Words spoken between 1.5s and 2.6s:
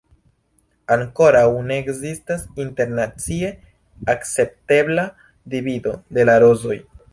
ne ekzistas